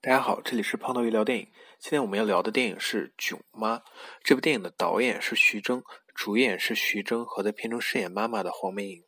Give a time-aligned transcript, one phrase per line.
[0.00, 1.48] 大家好，这里是胖头鱼聊电影。
[1.80, 3.78] 今天我们要聊的电影是《囧妈》。
[4.22, 5.82] 这部电影的导演是徐峥，
[6.14, 9.02] 主演是徐峥和在片中饰演妈妈的黄梅莹。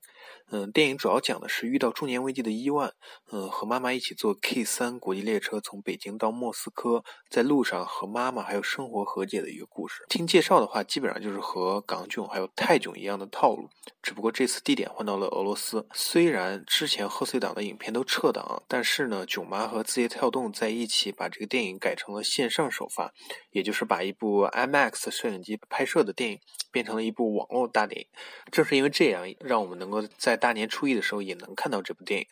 [0.52, 2.92] 嗯，电影主要讲的是遇到中年危机的伊万，
[3.30, 10.04] 嗯，和妈妈一起坐 K 三国际列车从北京到莫斯科，在路上和妈妈还有生活和解的一个故事。
[10.08, 13.68] 听介绍的话，基本上就是和港囧还有泰囧一样的套路，
[14.02, 15.86] 只不过这次地点换到了俄罗斯。
[15.92, 23.12] 虽然之前贺岁档的影片都撤档，但是呢，囧妈和字节跳动在一起把这个电影改成了线上首发，
[23.52, 26.40] 也就是把一部 IMAX 摄影机拍摄的电影
[26.70, 28.06] 变成了一部网络大电影。
[28.50, 32.26] 正是因为这样，让我们能够在大年初一的时候也能看到这部电影，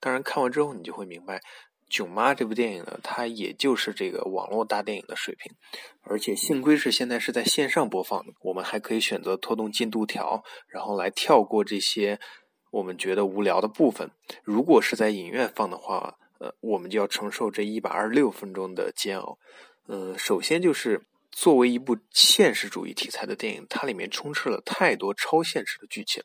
[0.00, 1.36] 当然看完之后你就会明白，
[1.88, 5.52] 《囧妈》这部电影呢，它也就是这个网络大电影的水平。
[6.02, 12.18] 而且幸亏是现在是在线上播放的，我们还可以选择拖动进度条，然后来跳过这些
[12.70, 14.10] 我们觉得无聊的部分。
[14.42, 19.38] 如果是在影院放的话，呃，我们就要承受这一百二十六分钟的煎熬。
[19.86, 21.02] 嗯，首先就是
[21.34, 26.22] 作为一部现实主义题材的电影，它里面充斥了太多超现实的剧情。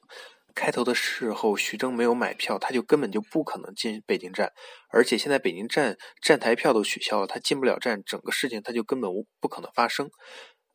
[0.53, 4.51] 开头的时候，徐峥没有买票，他就根本就不可能进北京站。
[4.91, 10.09] 而且现在北京站站台票都取消了，他进不了站，整个事情他就根本不可能发生。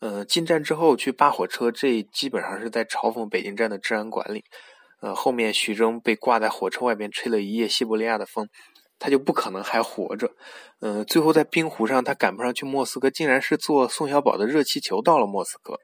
[0.00, 4.44] 呃，进站之后去扒火车，这基本上是在嘲讽北京站的治安管理。
[5.00, 8.48] 呃，后面徐峥被挂在火车外边吹了一夜西伯利亚的风，
[8.98, 10.30] 他就不可能还活着。
[10.80, 15.80] 呃，最后在冰湖上，他赶不上去莫斯科，竟然是坐宋小宝的热气球到了莫斯科。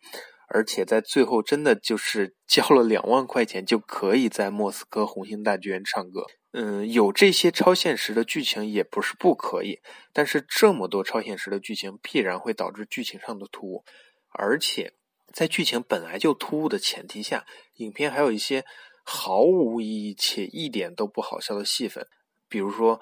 [0.53, 6.25] 而且在最后，真的就是交了两万块钱就可以在莫斯科红星大剧院唱歌。
[6.53, 9.79] 嗯，有这些超现实的剧情也不是不可以，
[10.13, 13.85] 但是这么多超现实的剧情必然会导致剧情上的突兀。
[14.31, 14.93] 而且
[15.33, 18.65] 在剧情本来就突兀的前提下，影片还有一些
[19.05, 22.05] 毫无意义且一点都不好笑的戏份，
[22.51, 23.01] 比如说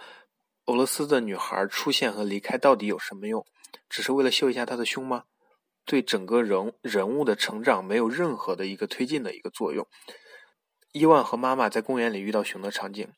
[0.67, 3.45] 俄罗斯的女孩出现和离开到底有什么用？
[3.89, 5.25] 只是为了秀一下她的胸吗？
[5.85, 9.87] 对整个人人物的成长没有任何的一个推进的一个作用。
[10.93, 13.11] 伊万和妈妈在公园里遇到熊的场景，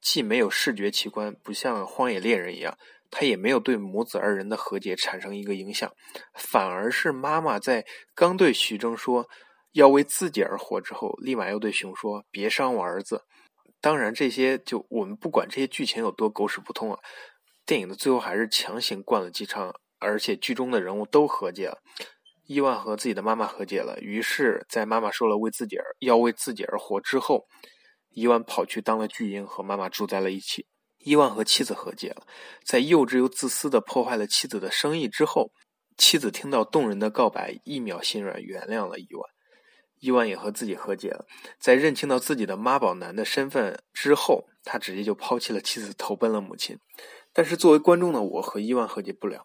[0.00, 2.76] 既没有视觉奇观，不像《荒野猎人》一样，
[3.10, 5.90] 他也没有对母子二人的和解产生一个影响，
[6.34, 9.26] 反而是妈妈在刚对徐峥说
[9.72, 13.24] 要为自己而活之后，立马又对熊说别伤我儿子。
[13.80, 16.98] 当然，这些就我们不管这些剧情有多狗屎不通啊，
[17.64, 21.78] 电影的最后还是强行灌了鸡汤，而且剧中的人物都和解了。
[22.46, 27.46] 伊万和自己的妈妈和解了，于是，在妈妈说了为自己而要为自己而活之后，
[28.08, 30.66] 伊万跑去当了巨婴，和妈妈住在了一起。
[30.98, 32.26] 伊万和妻子和解了，
[32.64, 35.52] 在幼稚又自私的破坏了妻子的生意之后，
[35.96, 39.37] 妻子听到动人的告白，一秒心软，原谅了伊万。
[40.00, 41.26] 伊万也和自己和解了，
[41.58, 46.78] 在认清到自己的妈宝男的身份之后，他直接就抛弃了妻子，投奔了母亲。
[47.32, 49.44] 但是作为观众的我和伊万和解不了。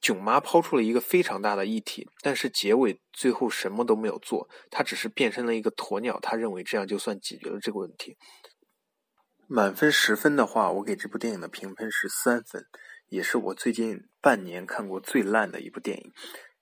[0.00, 8.16] 囧妈抛出了一个非常大的议题，但是结尾最后什么都没有做，他只是变身了一个鸵鸟，他认为这样就算解决了这个问题。
[9.46, 12.64] 满分十分的话，我给这部电影的评分是三分，
[13.06, 16.12] 也是我最近半年看过最烂的一部电影。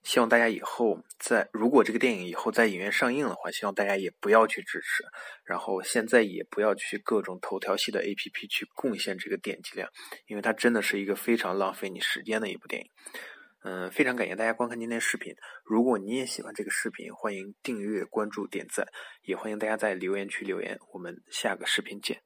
[0.05, 5.03] 希望大家以后在如果这个电影以后在影院上映的话，希望大家也不要去支持，
[5.45, 9.89] 然后现在也不要去各种头条系的 APP 去贡献这个点击量，
[10.27, 12.89] 因为它真的是一个非常浪费你时间的一部电影。
[13.67, 15.35] 嗯，非常感谢大家观看今天视频。
[15.65, 18.87] 如果你也喜欢这个视频，欢迎订阅、关注、点赞，
[19.23, 20.79] 也欢迎大家在留言区留言。
[20.93, 22.24] 我们下个视频见。